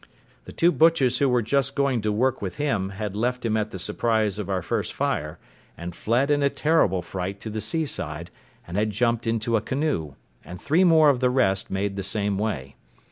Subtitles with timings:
[0.45, 3.69] The two butchers who were just going to work with him had left him at
[3.69, 5.37] the surprise of our first fire,
[5.77, 8.31] and fled in a terrible fright to the seaside,
[8.65, 12.39] and had jumped into a canoe, and three more of the rest made the same
[12.39, 12.75] way.